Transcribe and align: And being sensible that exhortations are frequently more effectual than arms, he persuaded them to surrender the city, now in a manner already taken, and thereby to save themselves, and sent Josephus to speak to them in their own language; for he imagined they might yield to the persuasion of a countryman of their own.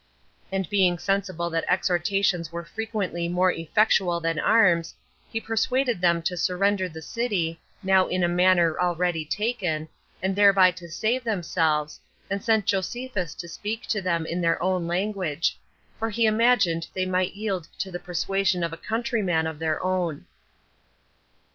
And 0.51 0.67
being 0.67 0.97
sensible 0.97 1.51
that 1.51 1.63
exhortations 1.67 2.49
are 2.51 2.65
frequently 2.65 3.27
more 3.29 3.51
effectual 3.51 4.19
than 4.19 4.39
arms, 4.39 4.95
he 5.31 5.39
persuaded 5.39 6.01
them 6.01 6.23
to 6.23 6.35
surrender 6.35 6.89
the 6.89 7.03
city, 7.03 7.61
now 7.83 8.07
in 8.07 8.23
a 8.23 8.27
manner 8.27 8.79
already 8.79 9.23
taken, 9.23 9.87
and 10.19 10.35
thereby 10.35 10.71
to 10.71 10.89
save 10.89 11.23
themselves, 11.23 11.99
and 12.31 12.43
sent 12.43 12.65
Josephus 12.65 13.35
to 13.35 13.47
speak 13.47 13.83
to 13.89 14.01
them 14.01 14.25
in 14.25 14.41
their 14.41 14.59
own 14.59 14.87
language; 14.87 15.59
for 15.99 16.09
he 16.09 16.25
imagined 16.25 16.87
they 16.95 17.05
might 17.05 17.35
yield 17.35 17.67
to 17.77 17.91
the 17.91 17.99
persuasion 17.99 18.63
of 18.63 18.73
a 18.73 18.77
countryman 18.77 19.45
of 19.45 19.59
their 19.59 19.83
own. 19.83 20.25